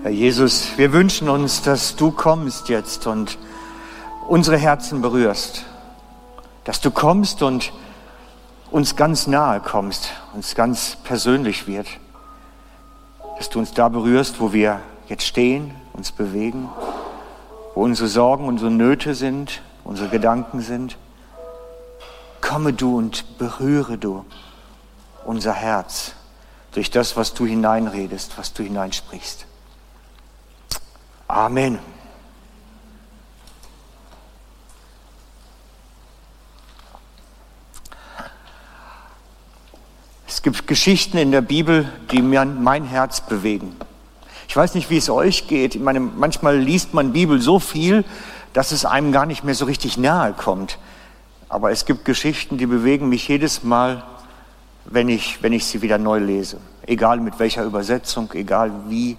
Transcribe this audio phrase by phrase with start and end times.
[0.00, 3.36] Herr Jesus, wir wünschen uns, dass du kommst jetzt und
[4.28, 5.64] unsere Herzen berührst.
[6.62, 7.72] Dass du kommst und
[8.70, 11.88] uns ganz nahe kommst, uns ganz persönlich wird.
[13.38, 14.78] Dass du uns da berührst, wo wir
[15.08, 16.68] jetzt stehen, uns bewegen,
[17.74, 20.96] wo unsere Sorgen, unsere Nöte sind, unsere Gedanken sind.
[22.40, 24.24] Komme du und berühre du
[25.24, 26.12] unser Herz
[26.70, 29.47] durch das, was du hineinredest, was du hineinsprichst.
[31.28, 31.78] Amen.
[40.26, 43.76] Es gibt Geschichten in der Bibel, die mir mein Herz bewegen.
[44.48, 45.74] Ich weiß nicht, wie es euch geht.
[45.74, 48.04] Ich meine, manchmal liest man Bibel so viel,
[48.54, 50.78] dass es einem gar nicht mehr so richtig nahe kommt.
[51.50, 54.02] Aber es gibt Geschichten, die bewegen mich jedes Mal,
[54.86, 56.58] wenn ich, wenn ich sie wieder neu lese.
[56.86, 59.18] Egal mit welcher Übersetzung, egal wie.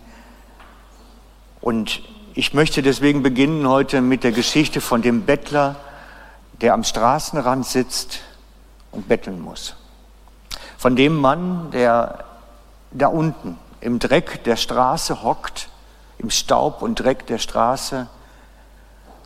[1.61, 2.01] Und
[2.33, 5.75] ich möchte deswegen beginnen heute mit der Geschichte von dem Bettler,
[6.61, 8.21] der am Straßenrand sitzt
[8.91, 9.75] und betteln muss.
[10.77, 12.25] Von dem Mann, der
[12.91, 15.69] da unten im Dreck der Straße hockt,
[16.17, 18.07] im Staub und Dreck der Straße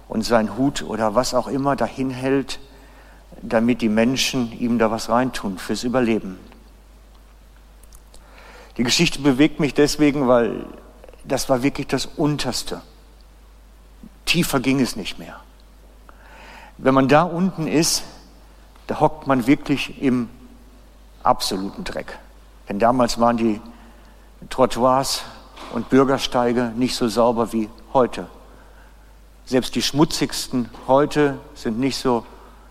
[0.07, 2.59] und sein Hut oder was auch immer dahin hält,
[3.41, 6.39] damit die Menschen ihm da was reintun fürs Überleben.
[8.77, 10.65] Die Geschichte bewegt mich deswegen, weil
[11.23, 12.81] das war wirklich das Unterste.
[14.25, 15.39] Tiefer ging es nicht mehr.
[16.77, 18.03] Wenn man da unten ist,
[18.87, 20.29] da hockt man wirklich im
[21.21, 22.17] absoluten Dreck.
[22.67, 23.61] Denn damals waren die
[24.49, 25.23] Trottoirs
[25.73, 28.27] und Bürgersteige nicht so sauber wie heute.
[29.45, 32.25] Selbst die schmutzigsten heute sind nicht so,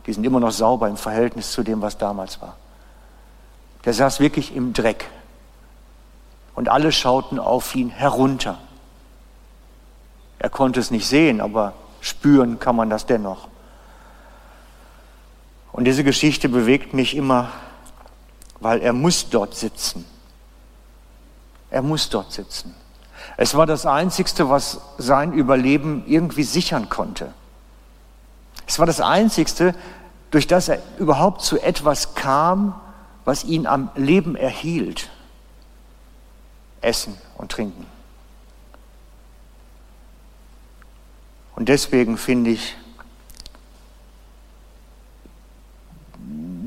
[0.07, 2.57] die sind immer noch sauber im Verhältnis zu dem, was damals war.
[3.85, 5.07] Der saß wirklich im Dreck.
[6.55, 8.59] Und alle schauten auf ihn herunter.
[10.39, 13.49] Er konnte es nicht sehen, aber spüren kann man das dennoch.
[15.73, 17.51] Und diese Geschichte bewegt mich immer,
[18.61, 20.05] weil er muss dort sitzen.
[21.71, 22.75] Er muss dort sitzen.
[23.37, 27.33] Es war das Einzigste, was sein Überleben irgendwie sichern konnte.
[28.67, 29.75] Es war das Einzigste,
[30.31, 32.79] durch das er überhaupt zu etwas kam,
[33.25, 35.11] was ihn am Leben erhielt.
[36.83, 37.87] Essen und Trinken.
[41.55, 42.77] Und deswegen finde ich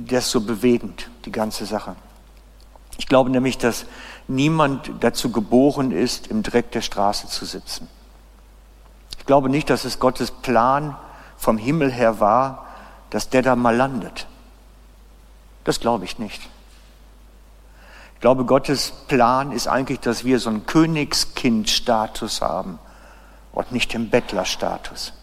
[0.08, 1.96] das so bewegend, die ganze Sache.
[2.98, 3.86] Ich glaube nämlich, dass
[4.28, 7.90] niemand dazu geboren ist, im Dreck der Straße zu sitzen.
[9.18, 10.96] Ich glaube nicht, dass es Gottes Plan
[11.38, 12.68] vom Himmel her war,
[13.10, 14.28] dass der da mal landet.
[15.64, 16.48] Das glaube ich nicht.
[18.26, 22.80] Ich glaube, Gottes Plan ist eigentlich, dass wir so einen Königskind-Status haben
[23.52, 25.14] und nicht den Bettlerstatus.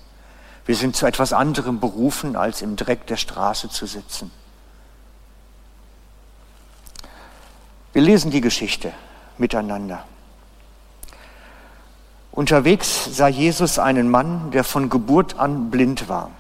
[0.67, 4.31] Wir sind zu etwas anderem berufen, als im Dreck der Straße zu sitzen.
[7.93, 8.93] Wir lesen die Geschichte
[9.37, 10.05] miteinander.
[12.31, 16.31] Unterwegs sah Jesus einen Mann, der von Geburt an blind war.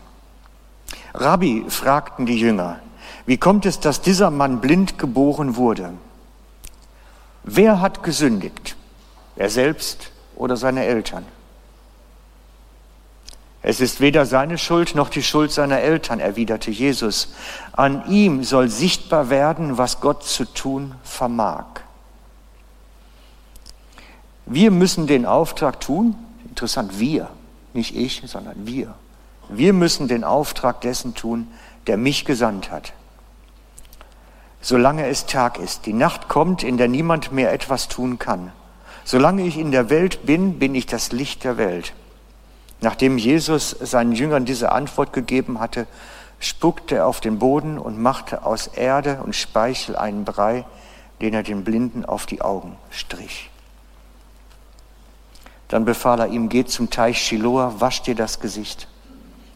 [1.13, 2.79] Rabbi, fragten die Jünger,
[3.27, 5.95] wie kommt es, dass dieser Mann blind geboren wurde?
[7.45, 8.77] Wer hat gesündigt?
[9.37, 11.25] Er selbst oder seine Eltern?
[13.63, 17.33] Es ist weder seine Schuld noch die Schuld seiner Eltern, erwiderte Jesus.
[17.73, 21.67] An ihm soll sichtbar werden, was Gott zu tun vermag.
[24.47, 26.17] Wir müssen den Auftrag tun,
[26.49, 27.29] interessant, wir,
[27.73, 28.95] nicht ich, sondern wir.
[29.49, 31.47] Wir müssen den Auftrag dessen tun,
[31.87, 32.93] der mich gesandt hat
[34.63, 35.85] solange es Tag ist.
[35.85, 38.53] Die Nacht kommt, in der niemand mehr etwas tun kann.
[39.05, 41.93] Solange ich in der Welt bin, bin ich das Licht der Welt.
[42.81, 45.87] Nachdem Jesus seinen Jüngern diese Antwort gegeben hatte,
[46.39, 50.65] spuckte er auf den Boden und machte aus Erde und Speichel einen Brei,
[51.21, 53.51] den er den Blinden auf die Augen strich.
[55.69, 58.89] Dann befahl er ihm, geht zum Teich Shiloah, wasch dir das Gesicht.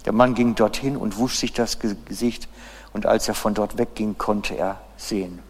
[0.05, 2.49] Der Mann ging dorthin und wusch sich das Gesicht,
[2.93, 5.43] und als er von dort wegging, konnte er sehen.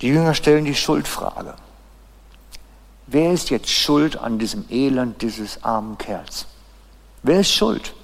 [0.00, 1.54] Die Jünger stellen die Schuldfrage.
[3.06, 6.46] Wer ist jetzt schuld an diesem Elend dieses armen Kerls?
[7.22, 7.94] Wer ist schuld?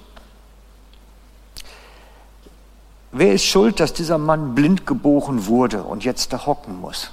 [3.11, 7.11] Wer ist schuld, dass dieser Mann blind geboren wurde und jetzt da hocken muss?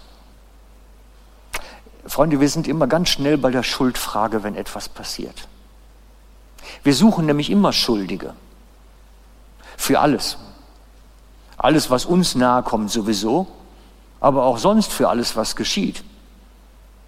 [2.07, 5.47] Freunde, wir sind immer ganz schnell bei der Schuldfrage, wenn etwas passiert.
[6.83, 8.35] Wir suchen nämlich immer Schuldige.
[9.81, 10.37] Für alles.
[11.57, 13.47] Alles, was uns nahe kommt, sowieso.
[14.21, 16.05] aber auch sonst für alles, was geschieht.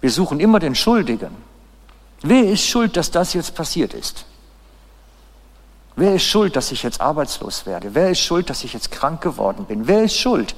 [0.01, 1.29] Wir suchen immer den Schuldigen.
[2.23, 4.25] Wer ist schuld, dass das jetzt passiert ist?
[5.95, 7.93] Wer ist schuld, dass ich jetzt arbeitslos werde?
[7.93, 9.85] Wer ist schuld, dass ich jetzt krank geworden bin?
[9.87, 10.55] Wer ist schuld?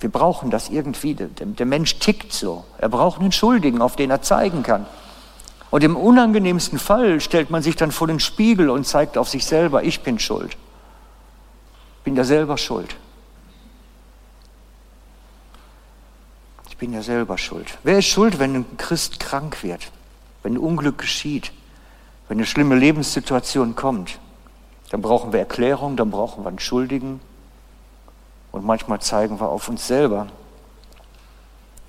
[0.00, 1.14] Wir brauchen das irgendwie.
[1.14, 2.66] Der, Mensch tickt so.
[2.76, 4.84] Er braucht einen Schuldigen, auf den er zeigen kann.
[5.70, 9.46] Und im unangenehmsten Fall stellt man sich dann vor den Spiegel und zeigt auf sich
[9.46, 10.58] selber, ich bin schuld.
[12.06, 12.94] Bin ja selber schuld.
[16.68, 17.78] Ich bin ja selber schuld.
[17.82, 19.90] Wer ist schuld, wenn ein Christ krank wird,
[20.44, 21.50] wenn ein Unglück geschieht,
[22.28, 24.20] wenn eine schlimme Lebenssituation kommt?
[24.90, 27.20] Dann brauchen wir Erklärung, dann brauchen wir einen Schuldigen
[28.52, 30.28] und manchmal zeigen wir auf uns selber.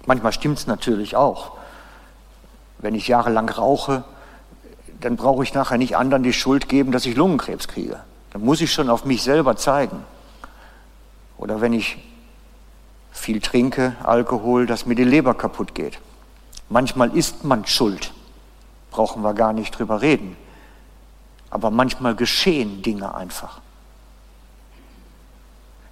[0.08, 1.60] Manchmal stimmt es natürlich auch.
[2.80, 4.04] Wenn ich jahrelang rauche,
[5.00, 8.00] dann brauche ich nachher nicht anderen die Schuld geben, dass ich Lungenkrebs kriege.
[8.38, 10.06] Dann muss ich schon auf mich selber zeigen.
[11.40, 11.98] Oder wenn ich
[13.12, 16.00] viel trinke, Alkohol, dass mir die Leber kaputt geht.
[16.70, 18.14] Manchmal ist man schuld,
[18.92, 20.38] brauchen wir gar nicht drüber reden.
[21.50, 23.60] Aber manchmal geschehen Dinge einfach.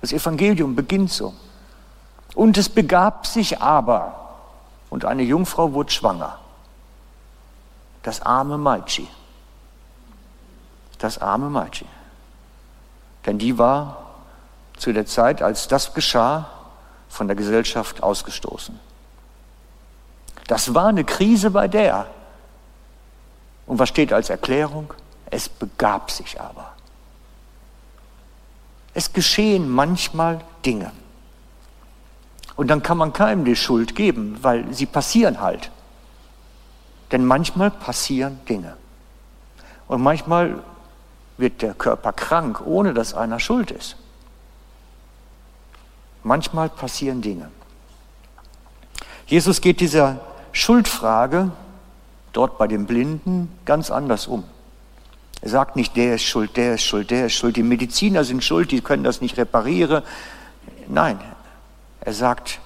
[0.01, 1.33] Das Evangelium beginnt so.
[2.35, 4.35] Und es begab sich aber,
[4.91, 6.37] und eine Jungfrau wurde schwanger.
[8.03, 9.07] Das arme Maitschi.
[10.99, 11.87] Das arme Maitschi.
[13.25, 14.05] Denn die war
[14.77, 16.49] zu der Zeit, als das geschah,
[17.09, 18.77] von der Gesellschaft ausgestoßen.
[20.47, 22.07] Das war eine Krise bei der.
[23.65, 24.93] Und was steht als Erklärung?
[25.31, 26.73] Es begab sich aber.
[28.93, 30.91] Es geschehen manchmal Dinge.
[32.55, 35.71] Und dann kann man keinem die Schuld geben, weil sie passieren halt.
[37.11, 38.77] Denn manchmal passieren Dinge.
[39.87, 40.63] Und manchmal
[41.37, 43.97] wird der Körper krank, ohne dass einer schuld ist.
[46.23, 47.51] Manchmal passieren Dinge.
[49.27, 50.19] Jesus geht dieser
[50.51, 51.51] Schuldfrage
[52.33, 54.43] dort bei den Blinden ganz anders um.
[55.41, 57.55] Er sagt nicht, der ist schuld, der ist schuld, der ist schuld.
[57.55, 60.03] Die Mediziner sind schuld, die können das nicht reparieren.
[60.87, 61.19] Nein,
[62.01, 62.59] er sagt,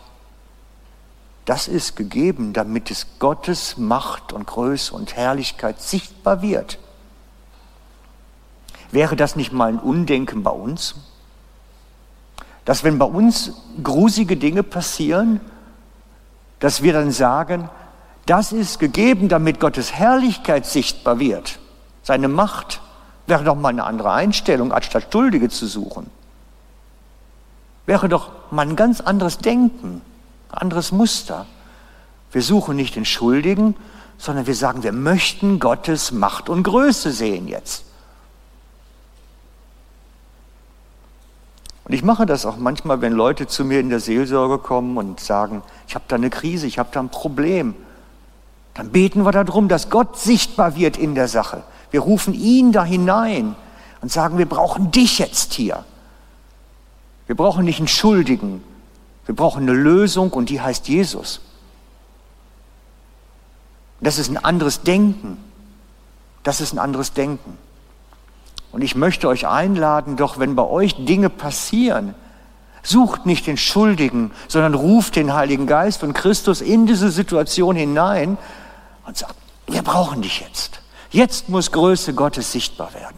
[1.45, 6.77] das ist gegeben, damit es Gottes Macht und Größe und Herrlichkeit sichtbar wird.
[8.91, 10.95] Wäre das nicht mal ein Undenken bei uns?
[12.65, 13.53] Dass wenn bei uns
[13.83, 15.39] grusige Dinge passieren,
[16.59, 17.69] dass wir dann sagen,
[18.25, 21.59] das ist gegeben, damit Gottes Herrlichkeit sichtbar wird.
[22.03, 22.81] Seine Macht
[23.27, 26.09] wäre doch mal eine andere Einstellung, anstatt Schuldige zu suchen.
[27.85, 30.01] Wäre doch mal ein ganz anderes Denken,
[30.49, 31.45] ein anderes Muster.
[32.31, 33.75] Wir suchen nicht den Schuldigen,
[34.19, 37.85] sondern wir sagen, wir möchten Gottes Macht und Größe sehen jetzt.
[41.89, 45.19] Und ich mache das auch manchmal, wenn Leute zu mir in der Seelsorge kommen und
[45.19, 47.73] sagen, ich habe da eine Krise, ich habe da ein Problem.
[48.75, 51.63] Dann beten wir darum, dass Gott sichtbar wird in der Sache.
[51.89, 53.55] Wir rufen ihn da hinein
[54.01, 55.83] und sagen, wir brauchen dich jetzt hier.
[57.25, 58.63] Wir brauchen nicht einen Schuldigen.
[59.25, 61.41] Wir brauchen eine Lösung und die heißt Jesus.
[63.99, 65.39] Das ist ein anderes Denken.
[66.43, 67.57] Das ist ein anderes Denken.
[68.71, 72.13] Und ich möchte euch einladen, doch wenn bei euch Dinge passieren,
[72.83, 78.37] sucht nicht den Schuldigen, sondern ruft den Heiligen Geist und Christus in diese Situation hinein
[79.05, 79.35] und sagt,
[79.67, 80.81] wir brauchen dich jetzt.
[81.11, 83.17] Jetzt muss Größe Gottes sichtbar werden.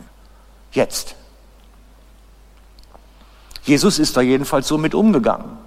[0.71, 1.15] Jetzt.
[3.63, 5.57] Jesus ist da jedenfalls so mit umgegangen.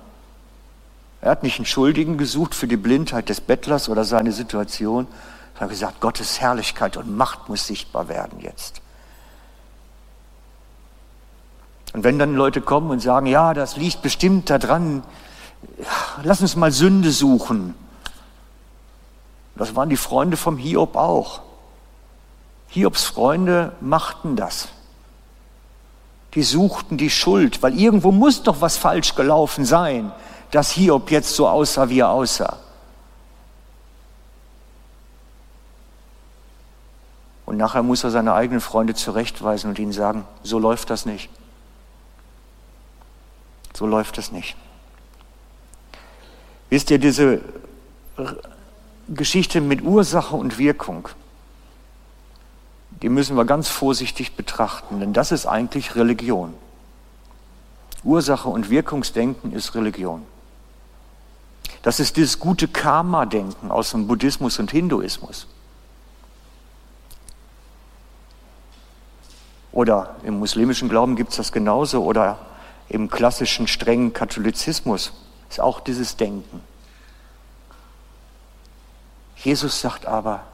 [1.20, 5.06] Er hat nicht einen Schuldigen gesucht für die Blindheit des Bettlers oder seine Situation.
[5.54, 8.82] Er hat gesagt, Gottes Herrlichkeit und Macht muss sichtbar werden jetzt.
[11.94, 15.04] Und wenn dann Leute kommen und sagen, ja, das liegt bestimmt daran,
[16.24, 17.76] lass uns mal Sünde suchen.
[19.54, 21.42] Das waren die Freunde vom Hiob auch.
[22.66, 24.68] Hiobs Freunde machten das.
[26.34, 30.10] Die suchten die Schuld, weil irgendwo muss doch was falsch gelaufen sein,
[30.50, 32.58] dass Hiob jetzt so aussah, wie er aussah.
[37.46, 41.30] Und nachher muss er seine eigenen Freunde zurechtweisen und ihnen sagen, so läuft das nicht.
[43.76, 44.56] So läuft es nicht.
[46.70, 47.40] Wisst ihr, diese
[49.08, 51.08] Geschichte mit Ursache und Wirkung,
[53.02, 56.54] die müssen wir ganz vorsichtig betrachten, denn das ist eigentlich Religion.
[58.04, 60.24] Ursache und Wirkungsdenken ist Religion.
[61.82, 65.46] Das ist dieses gute Karma-Denken aus dem Buddhismus und Hinduismus.
[69.72, 72.38] Oder im muslimischen Glauben gibt es das genauso oder
[72.88, 75.12] im klassischen strengen Katholizismus
[75.48, 76.60] ist auch dieses Denken.
[79.36, 80.44] Jesus sagt aber,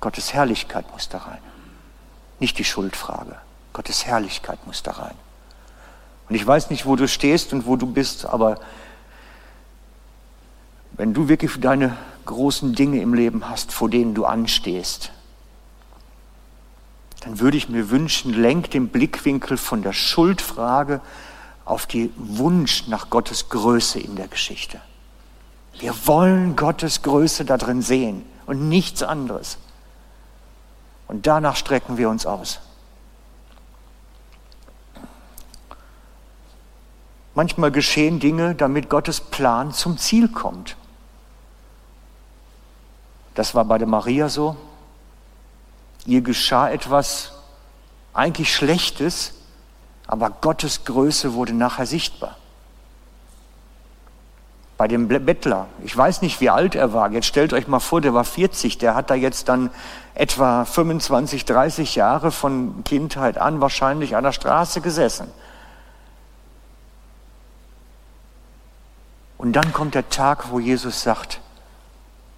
[0.00, 1.42] Gottes Herrlichkeit muss da rein.
[2.38, 3.36] Nicht die Schuldfrage.
[3.72, 5.14] Gottes Herrlichkeit muss da rein.
[6.28, 8.58] Und ich weiß nicht, wo du stehst und wo du bist, aber
[10.92, 15.12] wenn du wirklich deine großen Dinge im Leben hast, vor denen du anstehst,
[17.20, 21.00] dann würde ich mir wünschen, lenk den Blickwinkel von der Schuldfrage
[21.64, 24.80] auf den Wunsch nach Gottes Größe in der Geschichte.
[25.78, 29.58] Wir wollen Gottes Größe da drin sehen und nichts anderes.
[31.08, 32.60] Und danach strecken wir uns aus.
[37.34, 40.76] Manchmal geschehen Dinge, damit Gottes Plan zum Ziel kommt.
[43.34, 44.56] Das war bei der Maria so.
[46.06, 47.32] Ihr geschah etwas
[48.12, 49.34] eigentlich Schlechtes,
[50.06, 52.36] aber Gottes Größe wurde nachher sichtbar.
[54.76, 58.00] Bei dem Bettler, ich weiß nicht, wie alt er war, jetzt stellt euch mal vor,
[58.00, 59.70] der war 40, der hat da jetzt dann
[60.14, 65.30] etwa 25, 30 Jahre von Kindheit an wahrscheinlich an der Straße gesessen.
[69.36, 71.40] Und dann kommt der Tag, wo Jesus sagt,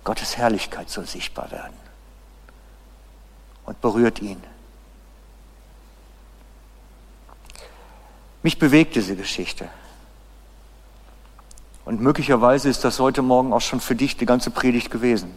[0.02, 1.82] Gottes Herrlichkeit soll sichtbar werden
[3.72, 4.36] und berührt ihn.
[8.42, 9.66] Mich bewegt diese Geschichte.
[11.86, 15.30] Und möglicherweise ist das heute Morgen auch schon für dich die ganze Predigt gewesen.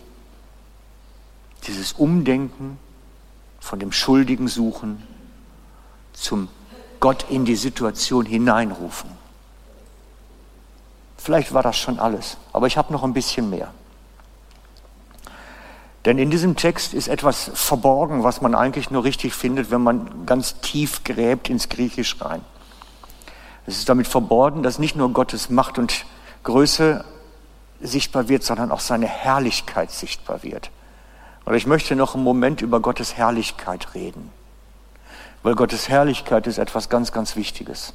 [1.65, 2.77] Dieses Umdenken
[3.61, 5.01] von dem Schuldigen suchen
[6.11, 6.49] zum
[6.99, 9.09] Gott in die Situation hineinrufen.
[11.17, 13.73] Vielleicht war das schon alles, aber ich habe noch ein bisschen mehr.
[16.05, 20.27] Denn in diesem Text ist etwas verborgen, was man eigentlich nur richtig findet, wenn man
[20.27, 22.41] ganz tief gräbt ins Griechisch rein.
[23.65, 26.05] Es ist damit verborgen, dass nicht nur Gottes Macht und
[26.43, 27.03] Größe
[27.81, 30.69] sichtbar wird, sondern auch seine Herrlichkeit sichtbar wird.
[31.43, 34.31] Und ich möchte noch einen Moment über Gottes Herrlichkeit reden,
[35.41, 37.93] weil Gottes Herrlichkeit ist etwas ganz, ganz Wichtiges.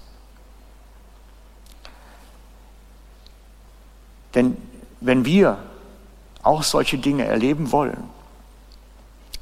[4.35, 4.57] Denn
[5.01, 5.59] wenn wir
[6.43, 8.09] auch solche Dinge erleben wollen,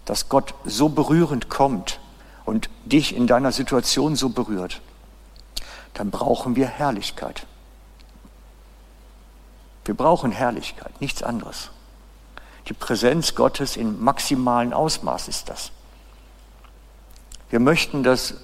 [0.05, 2.01] dass Gott so berührend kommt
[2.45, 4.81] und dich in deiner Situation so berührt,
[5.95, 7.47] dann brauchen wir Herrlichkeit.
[9.85, 11.71] Wir brauchen Herrlichkeit, nichts anderes.
[12.69, 15.73] Die Präsenz Gottes in maximalen Ausmaß ist das.
[17.51, 18.35] Wir möchten, dass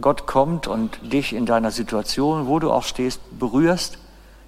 [0.00, 3.98] Gott kommt und dich in deiner Situation, wo du auch stehst, berührst.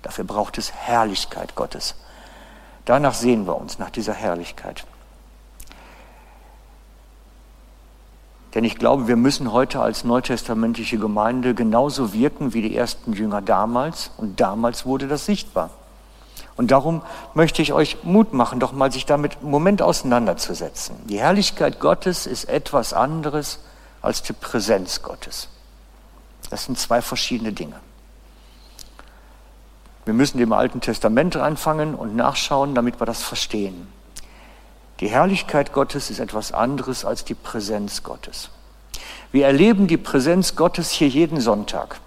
[0.03, 1.95] Dafür braucht es Herrlichkeit Gottes.
[2.85, 4.85] Danach sehen wir uns, nach dieser Herrlichkeit.
[8.55, 13.41] Denn ich glaube, wir müssen heute als neutestamentliche Gemeinde genauso wirken wie die ersten Jünger
[13.41, 14.11] damals.
[14.19, 15.71] Und damals wurde das sichtbar.
[16.57, 20.97] Und darum möchte ich euch Mut machen, doch mal sich damit einen Moment auseinanderzusetzen.
[21.07, 23.61] Die Herrlichkeit Gottes ist etwas anderes
[24.03, 25.49] als die Präsenz Gottes.
[26.51, 27.77] Das sind zwei verschiedene Dinge.
[30.05, 33.87] Wir müssen im Alten Testament anfangen und nachschauen, damit wir das verstehen.
[35.01, 38.51] Die Herrlichkeit Gottes ist etwas anderes als die Präsenz Gottes.
[39.31, 42.01] Wir erleben die Präsenz Gottes hier jeden Sonntag,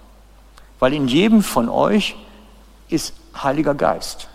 [0.79, 2.15] weil in jedem von euch
[2.89, 4.27] ist Heiliger Geist.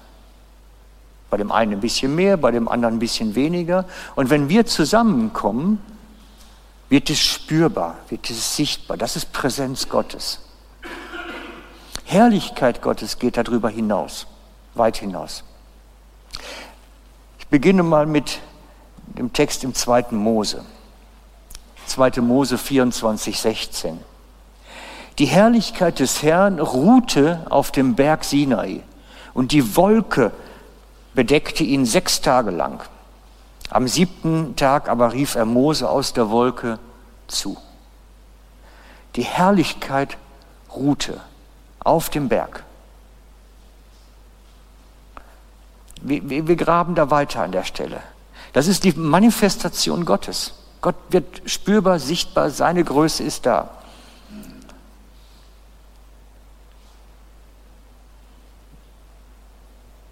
[1.30, 3.84] Bei dem einen ein bisschen mehr, bei dem anderen ein bisschen weniger.
[4.16, 5.80] Und wenn wir zusammenkommen,
[6.88, 8.96] wird es spürbar, wird es sichtbar.
[8.96, 10.40] Das ist Präsenz Gottes.
[12.10, 14.26] Herrlichkeit Gottes geht darüber hinaus,
[14.74, 15.44] weit hinaus.
[17.38, 18.40] Ich beginne mal mit
[19.06, 20.06] dem Text im 2.
[20.10, 20.64] Mose.
[21.86, 22.20] 2.
[22.20, 24.00] Mose 24, 16.
[25.20, 28.82] Die Herrlichkeit des Herrn ruhte auf dem Berg Sinai
[29.32, 30.32] und die Wolke
[31.14, 32.82] bedeckte ihn sechs Tage lang.
[33.70, 36.80] Am siebten Tag aber rief er Mose aus der Wolke
[37.28, 37.56] zu.
[39.14, 40.16] Die Herrlichkeit
[40.74, 41.20] ruhte
[41.80, 42.64] auf dem Berg.
[46.02, 48.00] Wir, wir, graben da weiter an der Stelle.
[48.52, 50.54] Das ist die Manifestation Gottes.
[50.80, 53.70] Gott wird spürbar, sichtbar, seine Größe ist da.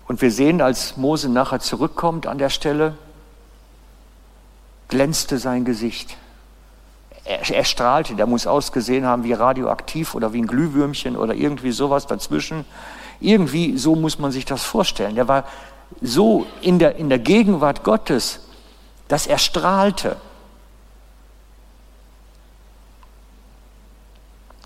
[0.07, 2.97] Und wir sehen, als Mose nachher zurückkommt an der Stelle,
[4.89, 6.17] glänzte sein Gesicht
[7.29, 11.73] er, er strahlte, der muss ausgesehen haben wie radioaktiv oder wie ein Glühwürmchen oder irgendwie
[11.73, 12.65] sowas dazwischen.
[13.21, 15.15] Irgendwie so muss man sich das vorstellen.
[15.15, 15.45] Der war
[16.01, 18.41] so in der, in der Gegenwart Gottes,
[19.09, 20.17] dass er strahlte.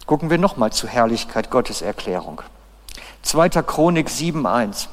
[0.07, 2.43] Gucken wir nochmal zur Herrlichkeit Gottes Erklärung.
[3.23, 3.49] 2.
[3.63, 4.87] Chronik 7.1.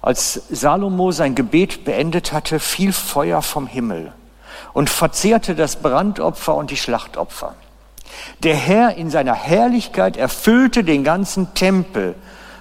[0.00, 4.12] Als Salomo sein Gebet beendet hatte, fiel Feuer vom Himmel
[4.72, 7.54] und verzehrte das Brandopfer und die Schlachtopfer.
[8.42, 12.14] Der Herr in seiner Herrlichkeit erfüllte den ganzen Tempel,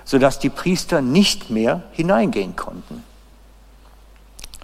[0.06, 3.04] sodass die Priester nicht mehr hineingehen konnten.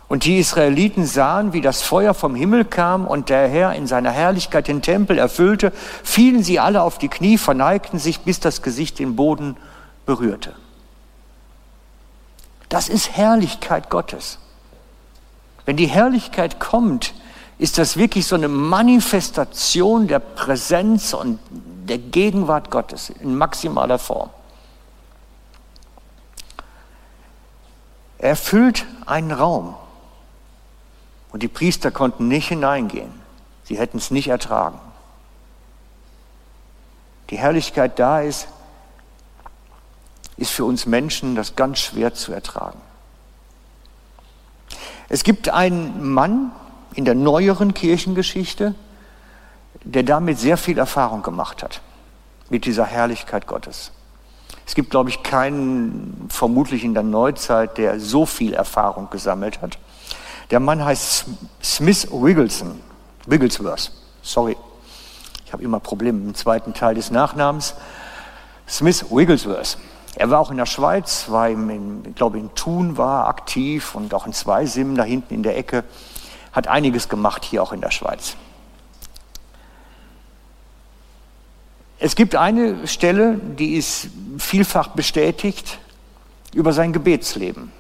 [0.08, 4.12] Und die Israeliten sahen, wie das Feuer vom Himmel kam und der Herr in seiner
[4.12, 5.72] Herrlichkeit den Tempel erfüllte,
[6.04, 9.58] fielen sie alle auf die Knie, verneigten sich, bis das Gesicht den Boden
[10.06, 10.54] berührte.
[12.70, 14.40] Das ist Herrlichkeit Gottes.
[15.66, 17.14] Wenn die Herrlichkeit kommt,
[17.58, 24.30] ist das wirklich so eine Manifestation der Präsenz und der Gegenwart Gottes in maximaler Form.
[28.18, 29.76] Er erfüllt einen Raum
[31.32, 33.12] und die Priester konnten nicht hineingehen.
[33.64, 34.80] Sie hätten es nicht ertragen.
[37.30, 38.48] Die Herrlichkeit da ist,
[40.38, 42.80] ist für uns Menschen das ganz schwer zu ertragen.
[45.10, 46.52] Es gibt einen Mann
[46.96, 48.76] in der neueren Kirchengeschichte,
[49.84, 51.82] der damit sehr viel Erfahrung gemacht hat,
[52.50, 53.92] mit dieser Herrlichkeit Gottes.
[54.66, 59.78] Es gibt, glaube ich, keinen, vermutlich in der Neuzeit, der so viel Erfahrung gesammelt hat.
[60.52, 61.26] Der Mann heißt
[61.62, 62.76] Smith Wigglesworth.
[63.26, 63.92] Wigglesworth.
[64.22, 64.56] Sorry,
[65.46, 67.76] ich habe immer Probleme mit dem zweiten Teil des Nachnamens.
[68.68, 69.78] Smith Wigglesworth.
[70.16, 74.14] Er war auch in der Schweiz, war in, ich glaube in Thun war aktiv und
[74.14, 75.84] auch in Zweisimmen da hinten in der Ecke.
[76.54, 78.38] Hat einiges gemacht hier auch in der Schweiz.
[82.06, 85.80] Es gibt eine Stelle, die ist vielfach bestätigt
[86.54, 87.72] über sein Gebetsleben.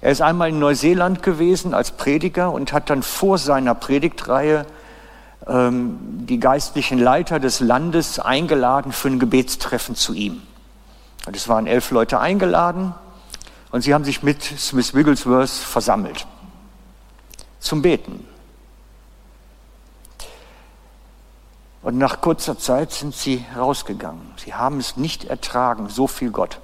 [0.00, 4.64] Er ist einmal in Neuseeland gewesen als Prediger und hat dann vor seiner Predigtreihe
[5.46, 10.40] ähm, die geistlichen Leiter des Landes eingeladen für ein Gebetstreffen zu ihm.
[11.26, 12.94] Und es waren elf Leute eingeladen
[13.70, 16.26] und sie haben sich mit Smith Wigglesworth versammelt
[17.62, 18.26] zum Beten.
[21.82, 24.32] Und nach kurzer Zeit sind sie rausgegangen.
[24.36, 26.60] Sie haben es nicht ertragen, so viel Gott.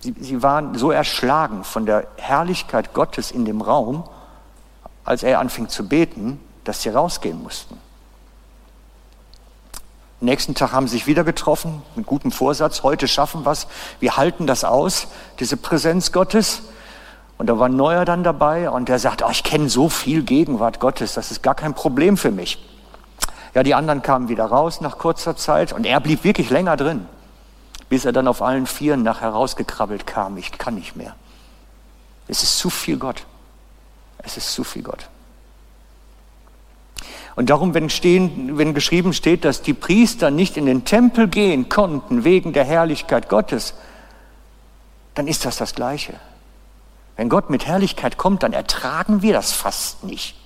[0.00, 4.08] Sie, sie, waren so erschlagen von der Herrlichkeit Gottes in dem Raum,
[5.04, 7.78] als er anfing zu beten, dass sie rausgehen mussten.
[10.20, 12.82] Nächsten Tag haben sie sich wieder getroffen mit gutem Vorsatz.
[12.82, 13.66] Heute schaffen wir es.
[14.00, 15.08] Wir halten das aus,
[15.38, 16.62] diese Präsenz Gottes.
[17.36, 20.22] Und da war ein Neuer dann dabei und der sagt, oh, ich kenne so viel
[20.22, 22.58] Gegenwart Gottes, das ist gar kein Problem für mich.
[23.54, 27.06] Ja, die anderen kamen wieder raus nach kurzer Zeit und er blieb wirklich länger drin,
[27.88, 30.36] bis er dann auf allen Vieren nachher rausgekrabbelt kam.
[30.36, 31.14] Ich kann nicht mehr.
[32.26, 33.24] Es ist zu viel Gott.
[34.18, 35.08] Es ist zu viel Gott.
[37.36, 41.68] Und darum, wenn, stehen, wenn geschrieben steht, dass die Priester nicht in den Tempel gehen
[41.68, 43.74] konnten wegen der Herrlichkeit Gottes,
[45.14, 46.14] dann ist das das Gleiche.
[47.16, 50.36] Wenn Gott mit Herrlichkeit kommt, dann ertragen wir das fast nicht.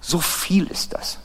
[0.00, 1.18] So viel ist das.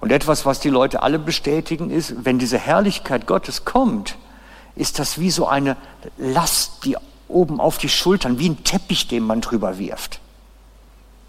[0.00, 4.16] Und etwas, was die Leute alle bestätigen, ist, wenn diese Herrlichkeit Gottes kommt,
[4.76, 5.76] ist das wie so eine
[6.16, 10.20] Last, die oben auf die Schultern, wie ein Teppich, den man drüber wirft.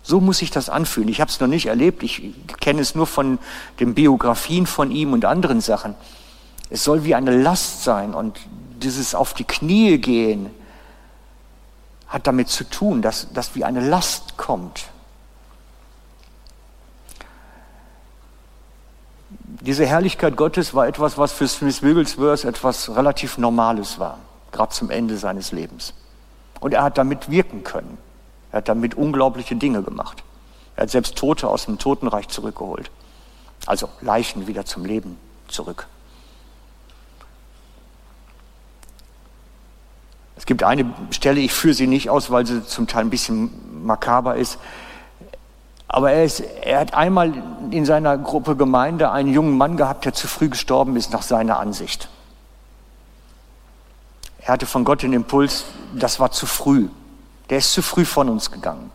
[0.04, 1.10] So muss sich das anfühlen.
[1.10, 3.40] Ich habe es noch nicht erlebt, ich kenne es nur von
[3.80, 5.96] den Biografien von ihm und anderen Sachen.
[6.70, 8.40] Es soll wie eine Last sein und
[8.84, 10.50] dieses auf die Knie gehen
[12.10, 14.90] hat damit zu tun, dass, dass wie eine Last kommt.
[19.30, 24.18] Diese Herrlichkeit Gottes war etwas, was für Smith Wigglesworth etwas relativ Normales war,
[24.52, 25.94] gerade zum Ende seines Lebens.
[26.60, 27.98] Und er hat damit wirken können.
[28.52, 30.24] Er hat damit unglaubliche Dinge gemacht.
[30.76, 32.90] Er hat selbst Tote aus dem Totenreich zurückgeholt.
[33.68, 35.88] Also Leichen wieder zum Leben zurück.
[40.40, 43.52] Es gibt eine Stelle, ich führe sie nicht aus, weil sie zum Teil ein bisschen
[43.84, 44.58] makaber ist.
[45.90, 47.34] Aber er, ist, er hat einmal
[47.72, 51.60] in seiner Gruppe Gemeinde einen jungen Mann gehabt, der zu früh gestorben ist, nach seiner
[51.60, 52.08] Ansicht.
[54.40, 56.88] Er hatte von Gott den Impuls, das war zu früh.
[57.50, 58.92] Der ist zu früh von uns gegangen.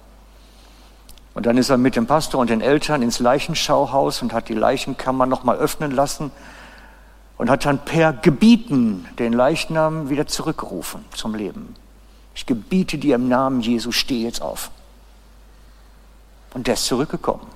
[1.34, 4.54] Und dann ist er mit dem Pastor und den Eltern ins Leichenschauhaus und hat die
[4.54, 6.30] Leichenkammer nochmal öffnen lassen
[7.36, 11.74] und hat dann per Gebieten den Leichnam wieder zurückgerufen zum Leben.
[12.34, 14.70] Ich gebiete dir im Namen Jesu, steh jetzt auf.
[16.52, 17.46] Und der ist zurückgekommen.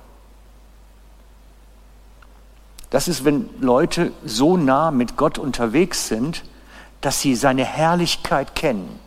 [2.89, 6.43] Das ist, wenn Leute so nah mit Gott unterwegs sind,
[7.01, 8.99] dass sie seine Herrlichkeit kennen.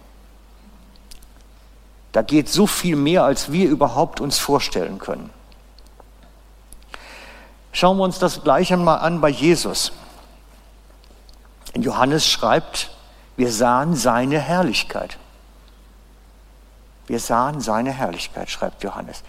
[2.13, 5.31] Da geht so viel mehr, als wir überhaupt uns vorstellen können.
[7.73, 9.93] Schauen wir uns das gleich einmal an bei Jesus.
[11.75, 12.91] Johannes schreibt,
[13.37, 15.19] wir sahen seine Herrlichkeit.
[17.07, 19.23] Wir sahen seine Herrlichkeit, schreibt Johannes.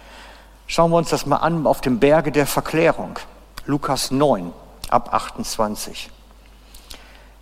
[0.66, 3.18] Schauen wir uns das mal an auf dem Berge der Verklärung.
[3.66, 4.52] Lukas 9
[4.90, 6.10] ab 28.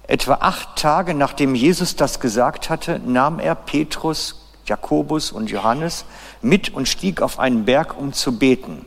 [0.06, 6.04] Etwa acht Tage nachdem Jesus das gesagt hatte, nahm er Petrus, Jakobus und Johannes
[6.40, 8.84] mit und stieg auf einen Berg, um zu beten.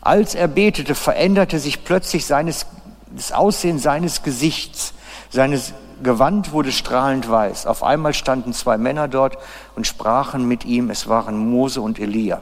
[0.00, 2.66] Als er betete, veränderte sich plötzlich seines,
[3.10, 4.94] das Aussehen seines Gesichts.
[5.30, 7.66] Seines Gewand wurde strahlend weiß.
[7.66, 9.36] Auf einmal standen zwei Männer dort
[9.74, 10.90] und sprachen mit ihm.
[10.90, 12.40] Es waren Mose und Elia.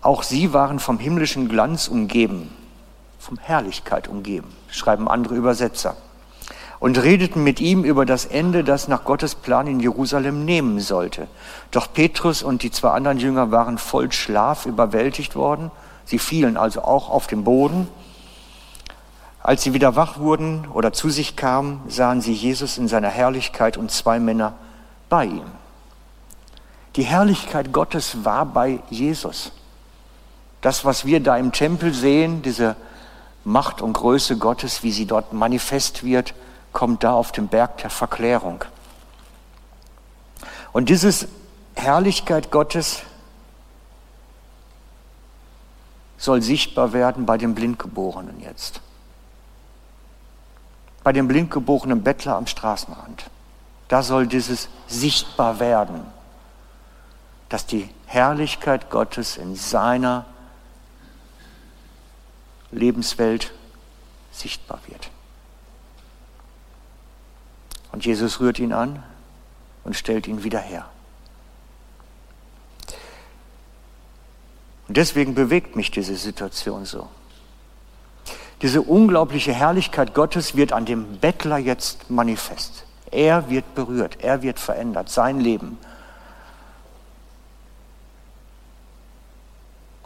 [0.00, 2.54] Auch sie waren vom himmlischen Glanz umgeben,
[3.18, 5.96] vom Herrlichkeit umgeben, schreiben andere Übersetzer,
[6.78, 11.26] und redeten mit ihm über das Ende, das nach Gottes Plan in Jerusalem nehmen sollte.
[11.72, 15.72] Doch Petrus und die zwei anderen Jünger waren voll Schlaf überwältigt worden.
[16.04, 17.88] Sie fielen also auch auf den Boden.
[19.46, 23.76] Als sie wieder wach wurden oder zu sich kamen, sahen sie Jesus in seiner Herrlichkeit
[23.76, 24.54] und zwei Männer
[25.08, 25.46] bei ihm.
[26.96, 29.52] Die Herrlichkeit Gottes war bei Jesus.
[30.62, 32.74] Das, was wir da im Tempel sehen, diese
[33.44, 36.34] Macht und Größe Gottes, wie sie dort manifest wird,
[36.72, 38.64] kommt da auf dem Berg der Verklärung.
[40.72, 41.28] Und diese
[41.76, 43.02] Herrlichkeit Gottes
[46.18, 48.80] soll sichtbar werden bei den Blindgeborenen jetzt.
[51.06, 53.30] Bei dem blindgeborenen Bettler am Straßenrand.
[53.86, 56.00] Da soll dieses sichtbar werden,
[57.48, 60.26] dass die Herrlichkeit Gottes in seiner
[62.72, 63.52] Lebenswelt
[64.32, 65.10] sichtbar wird.
[67.92, 69.00] Und Jesus rührt ihn an
[69.84, 70.86] und stellt ihn wieder her.
[74.88, 77.08] Und deswegen bewegt mich diese Situation so.
[78.62, 82.84] Diese unglaubliche Herrlichkeit Gottes wird an dem Bettler jetzt manifest.
[83.10, 85.78] Er wird berührt, er wird verändert, sein Leben.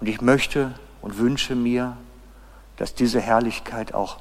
[0.00, 1.96] Und ich möchte und wünsche mir,
[2.76, 4.18] dass diese Herrlichkeit auch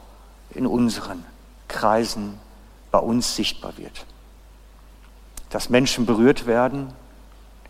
[0.51, 1.23] in unseren
[1.67, 2.39] Kreisen
[2.91, 4.05] bei uns sichtbar wird.
[5.49, 6.93] Dass Menschen berührt werden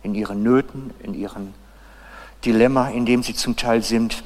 [0.04, 1.54] in ihren Nöten, in ihren
[2.43, 4.24] Dilemma, in dem sie zum Teil sind,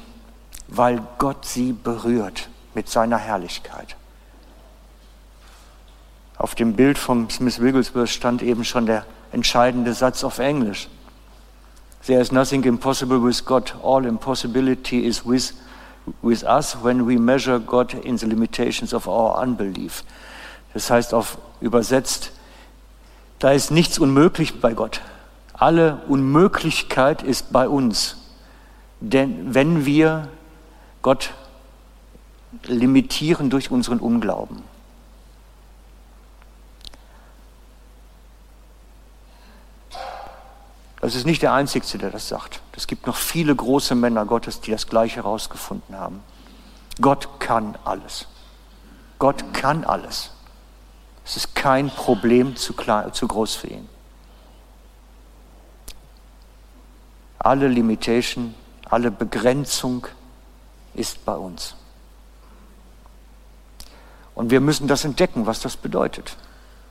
[0.68, 3.96] weil Gott sie berührt mit seiner Herrlichkeit.
[6.36, 10.88] Auf dem Bild von Smith Wigglesworth stand eben schon der entscheidende Satz auf Englisch.
[12.06, 13.74] There is nothing impossible with God.
[13.82, 15.54] All impossibility is with
[16.22, 20.04] with us when we measure God in the limitations of our unbelief.
[20.72, 22.32] Das heißt auf übersetzt,
[23.38, 25.00] da ist nichts unmöglich bei Gott.
[25.52, 28.16] Alle Unmöglichkeit ist bei uns.
[29.00, 30.28] Denn wenn wir
[31.04, 31.34] Gott
[32.62, 34.62] limitieren durch unseren Unglauben.
[41.02, 42.62] Das ist nicht der Einzige, der das sagt.
[42.74, 46.22] Es gibt noch viele große Männer Gottes, die das Gleiche herausgefunden haben.
[47.02, 48.26] Gott kann alles.
[49.18, 50.30] Gott kann alles.
[51.22, 53.86] Es ist kein Problem zu, klein, zu groß für ihn.
[57.38, 58.54] Alle Limitation,
[58.88, 60.06] alle Begrenzung
[60.94, 61.74] ist bei uns.
[64.34, 66.36] Und wir müssen das entdecken, was das bedeutet.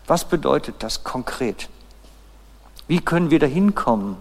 [0.08, 1.70] Was bedeutet das konkret?
[2.88, 4.18] Wie können wir dahin kommen,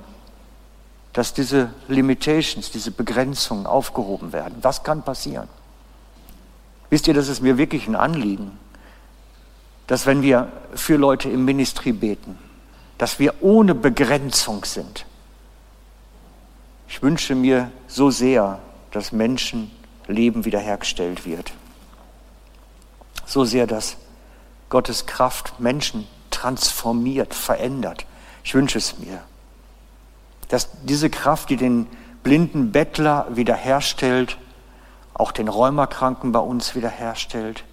[1.12, 4.58] dass diese Limitations, diese Begrenzungen aufgehoben werden?
[4.62, 5.48] Was kann passieren?
[6.90, 8.58] Wisst ihr, das ist mir wirklich ein Anliegen,
[9.86, 12.38] dass wenn wir für Leute im Ministry beten,
[12.98, 15.06] dass wir ohne Begrenzung sind.
[16.88, 18.60] Ich wünsche mir so sehr,
[18.92, 21.52] dass Menschenleben wiederhergestellt wird.
[23.26, 23.96] So sehr, dass
[24.68, 28.06] Gottes Kraft Menschen transformiert, verändert.
[28.44, 29.20] Ich wünsche es mir,
[30.48, 31.86] dass diese Kraft, die den
[32.22, 34.38] blinden Bettler wiederherstellt,
[35.14, 37.64] auch den Rheumakranken bei uns wiederherstellt,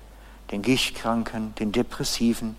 [0.52, 2.56] den Gichtkranken, den Depressiven.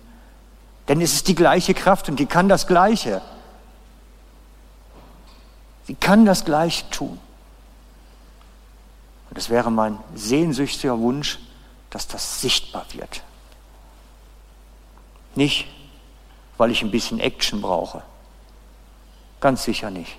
[0.87, 3.21] Denn es ist die gleiche Kraft und die kann das Gleiche.
[5.85, 7.19] Sie kann das Gleiche tun.
[9.31, 11.39] Und es wäre mein sehnsüchtiger Wunsch,
[11.89, 13.23] dass das sichtbar wird.
[15.33, 15.67] Nicht
[16.61, 18.03] weil ich ein bisschen Action brauche.
[19.39, 20.15] Ganz sicher nicht.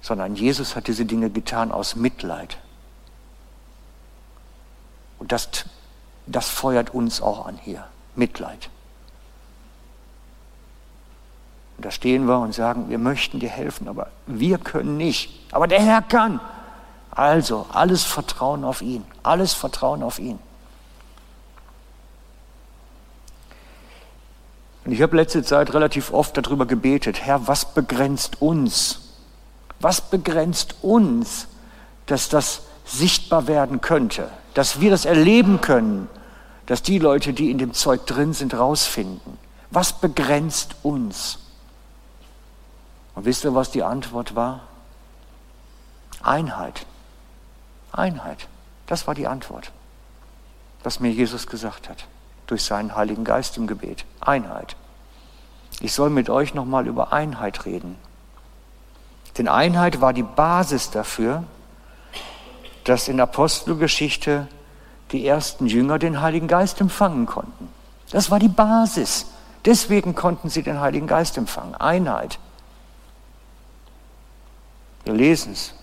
[0.00, 2.58] Sondern Jesus hat diese Dinge getan aus Mitleid.
[5.20, 5.48] Und das,
[6.26, 7.86] das feuert uns auch an hier.
[8.16, 8.68] Mitleid.
[11.76, 15.30] Und da stehen wir und sagen, wir möchten dir helfen, aber wir können nicht.
[15.52, 16.40] Aber der Herr kann.
[17.20, 20.38] Also alles Vertrauen auf ihn, alles Vertrauen auf ihn.
[24.86, 29.00] Und ich habe letzte Zeit relativ oft darüber gebetet, Herr, was begrenzt uns?
[29.80, 31.48] Was begrenzt uns,
[32.06, 36.08] dass das sichtbar werden könnte, dass wir das erleben können,
[36.64, 39.36] dass die Leute, die in dem Zeug drin sind, rausfinden?
[39.70, 41.38] Was begrenzt uns?
[43.14, 44.62] Und wisst ihr, was die Antwort war?
[46.22, 46.86] Einheit.
[47.92, 48.48] Einheit.
[48.86, 49.72] Das war die Antwort,
[50.82, 52.06] was mir Jesus gesagt hat
[52.46, 54.04] durch seinen Heiligen Geist im Gebet.
[54.20, 54.76] Einheit.
[55.80, 57.96] Ich soll mit euch nochmal über Einheit reden.
[59.38, 61.44] Denn Einheit war die Basis dafür,
[62.84, 64.48] dass in Apostelgeschichte
[65.12, 67.68] die ersten Jünger den Heiligen Geist empfangen konnten.
[68.10, 69.26] Das war die Basis.
[69.64, 71.74] Deswegen konnten sie den Heiligen Geist empfangen.
[71.74, 72.38] Einheit.
[75.04, 75.74] Wir lesen es.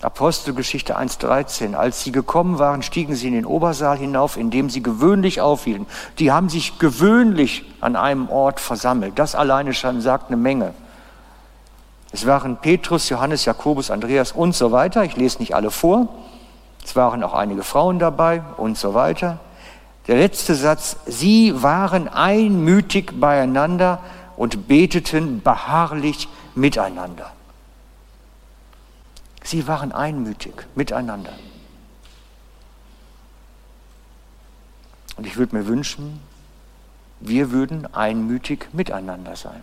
[0.00, 1.74] Apostelgeschichte 1.13.
[1.74, 5.86] Als sie gekommen waren, stiegen sie in den Obersaal hinauf, in dem sie gewöhnlich aufhielten.
[6.20, 9.18] Die haben sich gewöhnlich an einem Ort versammelt.
[9.18, 10.72] Das alleine schon sagt eine Menge.
[12.12, 15.04] Es waren Petrus, Johannes, Jakobus, Andreas und so weiter.
[15.04, 16.08] Ich lese nicht alle vor.
[16.84, 19.40] Es waren auch einige Frauen dabei und so weiter.
[20.06, 23.98] Der letzte Satz, sie waren einmütig beieinander
[24.36, 27.32] und beteten beharrlich miteinander.
[29.48, 31.32] Sie waren einmütig miteinander.
[35.16, 36.20] Und ich würde mir wünschen,
[37.20, 39.62] wir würden einmütig miteinander sein.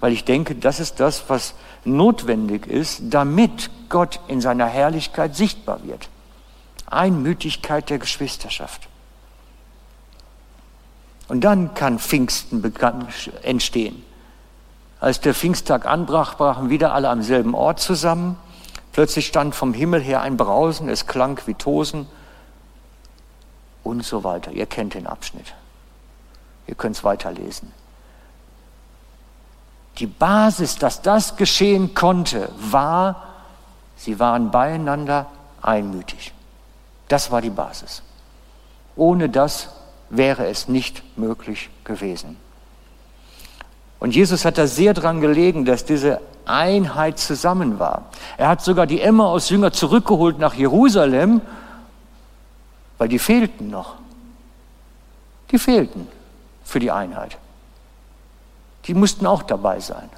[0.00, 5.84] Weil ich denke, das ist das, was notwendig ist, damit Gott in seiner Herrlichkeit sichtbar
[5.84, 6.08] wird.
[6.86, 8.88] Einmütigkeit der Geschwisterschaft.
[11.28, 12.60] Und dann kann Pfingsten
[13.44, 14.02] entstehen.
[14.98, 18.36] Als der Pfingsttag anbrach, brachen wieder alle am selben Ort zusammen.
[18.94, 22.06] Plötzlich stand vom Himmel her ein Brausen, es klang wie Tosen
[23.82, 24.52] und so weiter.
[24.52, 25.52] Ihr kennt den Abschnitt.
[26.68, 27.72] Ihr könnt es weiterlesen.
[29.98, 33.26] Die Basis, dass das geschehen konnte, war,
[33.96, 35.26] sie waren beieinander
[35.60, 36.32] einmütig.
[37.08, 38.00] Das war die Basis.
[38.94, 39.70] Ohne das
[40.08, 42.36] wäre es nicht möglich gewesen.
[44.04, 48.10] Und Jesus hat da sehr dran gelegen, dass diese Einheit zusammen war.
[48.36, 51.40] Er hat sogar die Emmaus-Jünger zurückgeholt nach Jerusalem,
[52.98, 53.94] weil die fehlten noch.
[55.50, 56.06] Die fehlten
[56.66, 57.38] für die Einheit.
[58.84, 60.10] Die mussten auch dabei sein.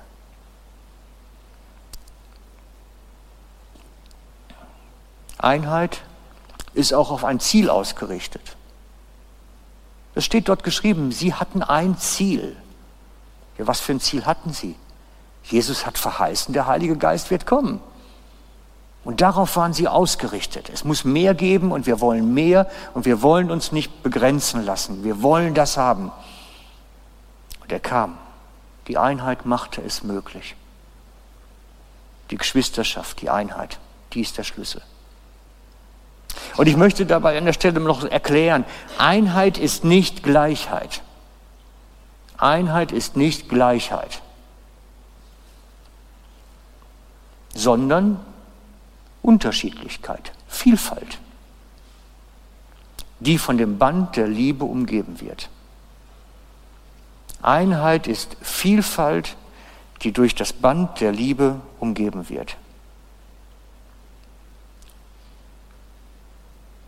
[5.39, 6.03] Einheit
[6.75, 8.57] ist auch auf ein Ziel ausgerichtet.
[10.17, 12.57] Es steht dort geschrieben, sie hatten ein Ziel.
[13.59, 14.77] Ja, was für ein Ziel hatten sie?
[15.45, 17.81] Jesus hat verheißen, der Heilige Geist wird kommen.
[19.05, 20.69] Und darauf waren sie ausgerichtet.
[20.69, 25.05] Es muss mehr geben und wir wollen mehr und wir wollen uns nicht begrenzen lassen.
[25.05, 26.11] Wir wollen das haben.
[27.63, 28.19] Und er kam.
[28.89, 30.57] Die Einheit machte es möglich.
[32.33, 33.79] Die Geschwisterschaft, die Einheit,
[34.13, 34.83] die ist der Schlüssel.
[36.57, 38.65] Und ich möchte dabei an der Stelle noch erklären,
[38.99, 41.03] Einheit ist nicht Gleichheit.
[42.39, 44.23] Einheit ist nicht Gleichheit.
[47.57, 48.21] sondern
[49.23, 51.19] Unterschiedlichkeit, Vielfalt,
[53.19, 55.49] die von dem Band der Liebe umgeben wird.
[57.43, 59.37] Einheit ist Vielfalt,
[60.03, 62.57] die durch das Band der Liebe umgeben wird.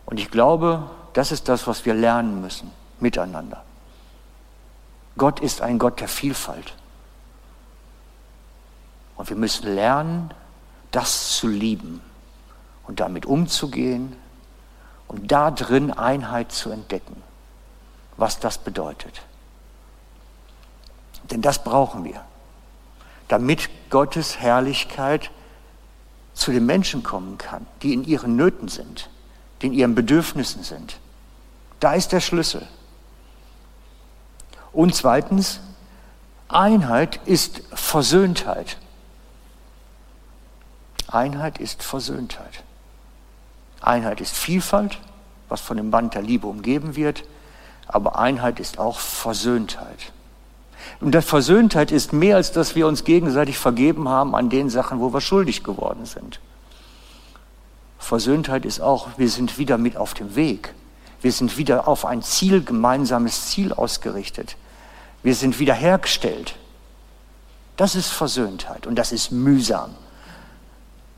[0.05, 3.63] Und ich glaube, das ist das, was wir lernen müssen miteinander.
[5.19, 6.73] Gott ist ein Gott der Vielfalt.
[9.15, 10.33] Und wir müssen lernen,
[10.91, 12.01] das zu lieben
[12.87, 14.15] und damit umzugehen
[15.07, 17.21] und da drin Einheit zu entdecken,
[18.17, 19.21] was das bedeutet.
[21.29, 22.23] Denn das brauchen wir,
[23.27, 25.31] damit Gottes Herrlichkeit
[26.33, 29.09] zu den Menschen kommen kann, die in ihren Nöten sind,
[29.61, 30.97] die in ihren Bedürfnissen sind.
[31.81, 32.65] Da ist der Schlüssel.
[34.71, 35.59] Und zweitens,
[36.47, 38.77] Einheit ist Versöhntheit.
[41.07, 42.63] Einheit ist Versöhntheit.
[43.81, 44.99] Einheit ist Vielfalt,
[45.47, 47.23] was von dem Band der Liebe umgeben wird,
[47.87, 50.11] aber Einheit ist auch Versöhntheit.
[51.01, 54.99] Und das Versöhntheit ist mehr als dass wir uns gegenseitig vergeben haben an den Sachen,
[54.99, 56.39] wo wir schuldig geworden sind.
[57.97, 60.73] Versöhntheit ist auch, wir sind wieder mit auf dem Weg.
[61.21, 64.55] Wir sind wieder auf ein Ziel, gemeinsames Ziel ausgerichtet.
[65.21, 66.55] Wir sind wieder hergestellt.
[67.75, 69.95] Das ist Versöhntheit und das ist mühsam.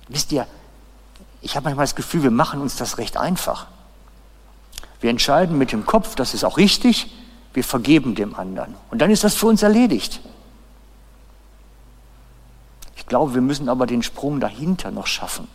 [0.08, 0.48] Wisst ihr,
[1.42, 3.68] ich habe manchmal das Gefühl, wir machen uns das recht einfach.
[5.00, 7.12] Wir entscheiden mit dem Kopf, das ist auch richtig,
[7.54, 8.76] wir vergeben dem anderen.
[8.92, 10.22] Und dann ist das für uns erledigt.
[12.96, 15.48] Ich glaube, wir müssen aber den Sprung dahinter noch schaffen,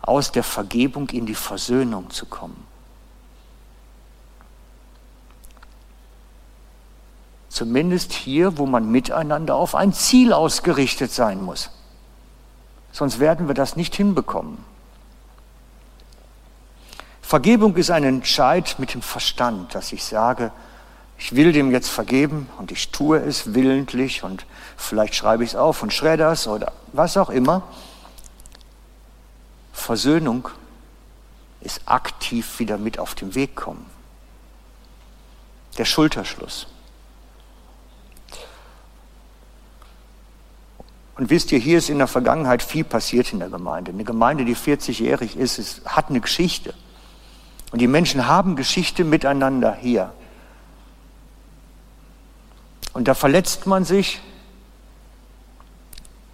[0.00, 2.64] aus der Vergebung in die Versöhnung zu kommen.
[7.58, 11.70] Zumindest hier, wo man miteinander auf ein Ziel ausgerichtet sein muss.
[12.92, 14.58] Sonst werden wir das nicht hinbekommen.
[17.20, 20.52] Vergebung ist ein Entscheid mit dem Verstand, dass ich sage,
[21.18, 25.56] ich will dem jetzt vergeben und ich tue es willentlich und vielleicht schreibe ich es
[25.56, 27.64] auf und schredder es oder was auch immer.
[29.72, 30.48] Versöhnung
[31.60, 33.84] ist aktiv wieder mit auf den Weg kommen.
[35.76, 36.68] Der Schulterschluss.
[41.18, 43.90] Und wisst ihr, hier ist in der Vergangenheit viel passiert in der Gemeinde.
[43.90, 46.74] Eine Gemeinde, die 40-jährig ist, ist, hat eine Geschichte.
[47.72, 50.12] Und die Menschen haben Geschichte miteinander hier.
[52.92, 54.20] Und da verletzt man sich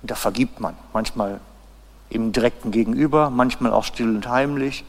[0.03, 0.77] und da vergibt man.
[0.93, 1.41] Manchmal
[2.11, 4.85] im direkten Gegenüber, manchmal auch still und heimlich.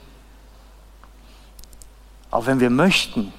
[2.31, 3.31] Auch wenn wir möchten,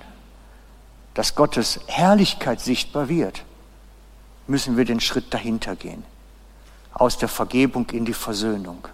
[1.13, 3.45] dass Gottes Herrlichkeit sichtbar wird,
[4.47, 6.03] müssen wir den Schritt dahinter gehen
[6.99, 8.89] aus der Vergebung in die Versöhnung.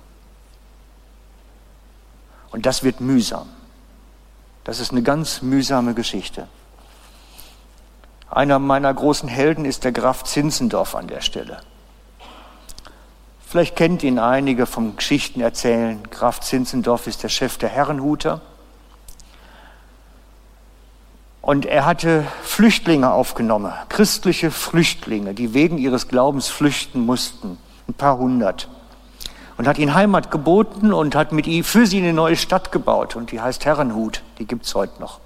[2.51, 3.49] Und das wird mühsam.
[4.65, 6.49] Das ist eine ganz mühsame Geschichte.
[8.29, 11.61] Einer meiner großen Helden ist der Graf Zinzendorf an der Stelle.
[13.47, 16.03] Vielleicht kennt ihn einige vom Geschichten erzählen.
[16.11, 18.41] Graf Zinzendorf ist der Chef der Herrenhuter.
[21.41, 27.59] Und er hatte Flüchtlinge aufgenommen, christliche Flüchtlinge, die wegen ihres Glaubens flüchten mussten
[27.93, 28.69] ein paar hundert.
[29.59, 33.15] Und hat ihnen Heimat geboten und hat mit ihm für sie eine neue Stadt gebaut.
[33.17, 35.21] Und die heißt Herrenhut, die gibt es heute noch.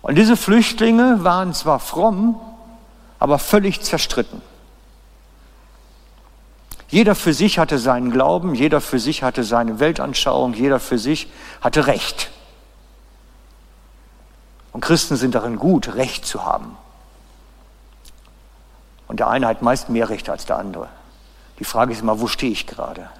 [0.00, 2.40] Und diese Flüchtlinge waren zwar fromm,
[3.18, 4.40] aber völlig zerstritten.
[6.88, 11.28] Jeder für sich hatte seinen Glauben, jeder für sich hatte seine Weltanschauung, jeder für sich
[11.60, 12.30] hatte Recht.
[14.72, 16.76] Und Christen sind darin gut, Recht zu haben.
[19.10, 20.88] Und der eine hat meist mehr Rechte als der andere.
[21.58, 23.10] Die Frage ist immer, wo stehe ich gerade?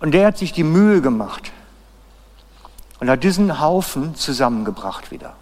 [0.00, 1.52] Und der hat sich die Mühe gemacht
[2.98, 5.34] und hat diesen Haufen zusammengebracht wieder.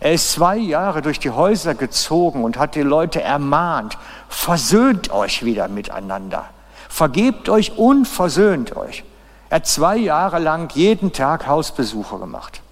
[0.00, 3.98] Er ist zwei Jahre durch die Häuser gezogen und hat die Leute ermahnt,
[4.30, 6.46] versöhnt euch wieder miteinander,
[6.88, 9.04] vergebt euch und versöhnt euch.
[9.50, 12.62] Er hat zwei Jahre lang jeden Tag Hausbesuche gemacht,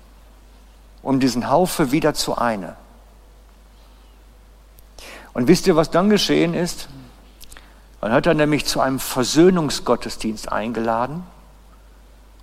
[1.03, 2.75] um diesen Haufe wieder zu einen.
[5.37, 6.89] Und wisst ihr, was dann geschehen ist?
[8.01, 11.25] Dann hat er nämlich zu einem Versöhnungsgottesdienst eingeladen,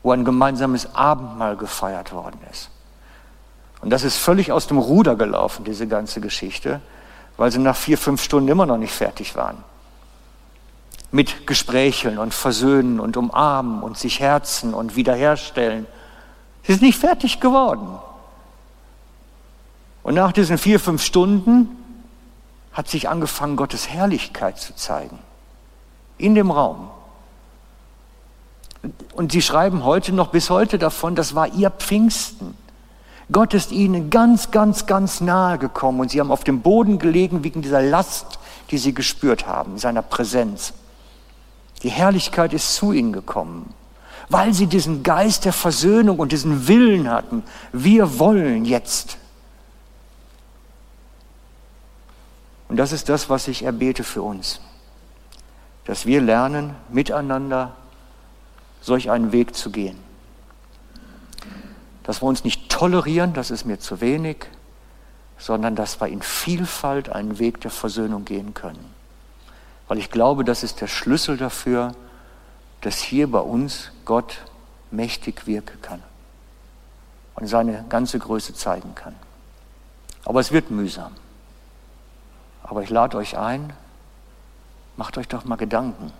[0.03, 2.69] wo ein gemeinsames Abendmahl gefeiert worden ist.
[3.81, 6.81] Und das ist völlig aus dem Ruder gelaufen, diese ganze Geschichte,
[7.35, 9.63] weil sie nach vier, fünf Stunden immer noch nicht fertig waren.
[11.09, 15.87] Mit Gesprächen und Versöhnen und Umarmen und sich Herzen und Wiederherstellen.
[16.61, 17.97] Sie sind nicht fertig geworden.
[20.03, 21.82] Und nach diesen vier, fünf Stunden
[22.73, 25.19] hat sich angefangen, Gottes Herrlichkeit zu zeigen.
[26.17, 26.89] In dem Raum.
[29.13, 32.57] Und sie schreiben heute noch bis heute davon, das war ihr Pfingsten.
[33.31, 37.43] Gott ist ihnen ganz, ganz, ganz nahe gekommen und sie haben auf dem Boden gelegen
[37.43, 40.73] wegen dieser Last, die sie gespürt haben, seiner Präsenz.
[41.83, 43.73] Die Herrlichkeit ist zu ihnen gekommen,
[44.29, 47.43] weil sie diesen Geist der Versöhnung und diesen Willen hatten.
[47.71, 49.17] Wir wollen jetzt.
[52.69, 54.61] Und das ist das, was ich erbete für uns.
[55.85, 57.75] Dass wir lernen, miteinander
[58.81, 59.99] solch einen Weg zu gehen.
[62.03, 64.45] Dass wir uns nicht tolerieren, das ist mir zu wenig,
[65.37, 68.93] sondern dass wir in Vielfalt einen Weg der Versöhnung gehen können.
[69.87, 71.93] Weil ich glaube, das ist der Schlüssel dafür,
[72.81, 74.39] dass hier bei uns Gott
[74.91, 76.03] mächtig wirken kann
[77.35, 79.15] und seine ganze Größe zeigen kann.
[80.25, 81.13] Aber es wird mühsam.
[82.73, 83.71] Aber ich lade euch ein,
[84.97, 86.11] macht euch doch mal Gedanken.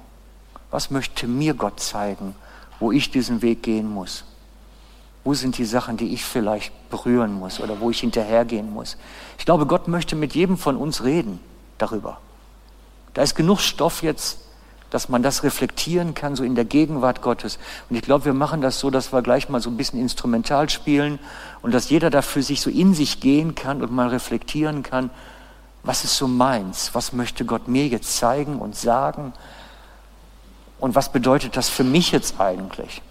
[0.70, 2.36] Was möchte mir Gott zeigen,
[2.80, 4.24] wo ich diesen Weg gehen muss?
[5.24, 8.98] Wo sind die Sachen, die ich vielleicht berühren muss oder wo ich hinterhergehen muss?
[9.40, 11.40] Ich glaube, Gott möchte mit jedem von uns reden
[11.80, 12.20] darüber.
[13.16, 14.38] Da ist genug Stoff jetzt,
[14.92, 17.58] dass man das reflektieren kann, so in der Gegenwart Gottes.
[17.90, 20.70] Und ich glaube, wir machen das so, dass wir gleich mal so ein bisschen instrumental
[20.70, 21.18] spielen
[21.64, 25.10] und dass jeder da für sich so in sich gehen kann und mal reflektieren kann,
[25.84, 26.96] Was ist so meins?
[26.96, 29.34] Was möchte Gott mir jetzt zeigen und sagen?
[30.80, 33.02] Und was bedeutet das für mich jetzt eigentlich?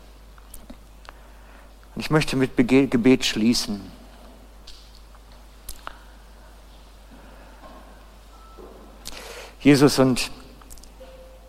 [1.95, 3.81] Und ich möchte mit Gebet schließen.
[9.61, 10.31] Jesus, und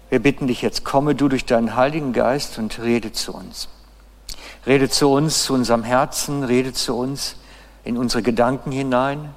[0.10, 3.70] wir bitten dich jetzt, komme du durch deinen Heiligen Geist und rede zu uns.
[4.68, 7.38] Rede zu uns, zu unserem Herzen, rede zu uns
[7.84, 9.34] in unsere Gedanken hinein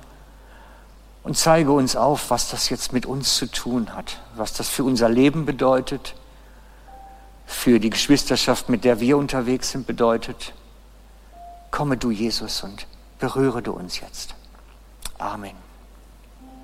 [1.27, 4.85] und zeige uns auf, was das jetzt mit uns zu tun hat, was das für
[4.85, 6.15] unser Leben bedeutet,
[7.47, 10.55] für die Geschwisterschaft, mit der wir unterwegs sind, bedeutet.
[11.73, 12.87] Komme du, Jesus, und
[13.19, 14.37] berühre du uns jetzt.
[15.19, 15.66] Amen.